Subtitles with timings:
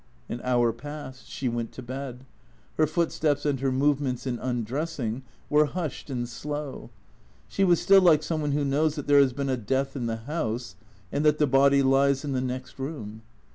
[0.27, 1.29] An hour passed.
[1.29, 2.25] She went to bed.
[2.75, 6.89] Her footsteps and her movements in undressing were hushed and slow.
[7.47, 10.07] She was stiU like some one who knows that there has been a death in
[10.07, 10.75] the house
[11.11, 13.21] and that the body lies in the next room.